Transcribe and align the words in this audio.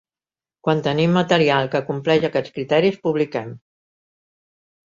Quan 0.67 0.79
tenim 0.87 1.11
material 1.17 1.69
que 1.75 1.83
compleix 1.91 2.25
aquests 2.31 2.57
criteris, 2.57 2.99
publiquem. 3.07 3.55